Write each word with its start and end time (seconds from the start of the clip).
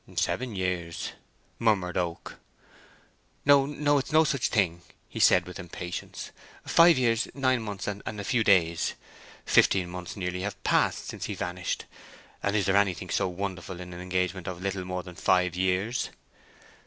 "Seven 0.15 0.55
years," 0.55 1.11
murmured 1.59 1.95
Oak. 1.95 2.39
"No, 3.45 3.67
no—it's 3.67 4.11
no 4.11 4.23
such 4.23 4.47
thing!" 4.49 4.81
he 5.07 5.19
said, 5.19 5.45
with 5.45 5.59
impatience. 5.59 6.31
"Five 6.65 6.97
years, 6.97 7.27
nine 7.35 7.61
months, 7.61 7.85
and 7.85 8.01
a 8.07 8.23
few 8.23 8.43
days. 8.43 8.95
Fifteen 9.45 9.87
months 9.91 10.17
nearly 10.17 10.41
have 10.41 10.63
passed 10.63 11.05
since 11.09 11.25
he 11.25 11.35
vanished, 11.35 11.85
and 12.41 12.55
is 12.55 12.65
there 12.65 12.77
anything 12.77 13.11
so 13.11 13.27
wonderful 13.27 13.79
in 13.79 13.93
an 13.93 13.99
engagement 14.01 14.47
of 14.47 14.59
little 14.59 14.85
more 14.85 15.03
than 15.03 15.13
five 15.13 15.55
years?" 15.55 16.09